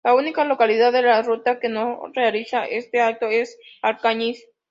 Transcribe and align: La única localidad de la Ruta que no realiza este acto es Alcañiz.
La 0.03 0.15
única 0.15 0.43
localidad 0.45 0.91
de 0.91 1.03
la 1.03 1.21
Ruta 1.21 1.59
que 1.59 1.69
no 1.69 2.01
realiza 2.15 2.65
este 2.65 3.01
acto 3.01 3.27
es 3.27 3.59
Alcañiz. 3.83 4.39